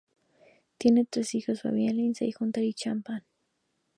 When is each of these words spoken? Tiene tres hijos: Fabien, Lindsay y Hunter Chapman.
Tiene 0.79 1.05
tres 1.05 1.35
hijos: 1.35 1.61
Fabien, 1.61 1.95
Lindsay 1.97 2.29
y 2.29 2.33
Hunter 2.43 2.63
Chapman. 2.73 3.23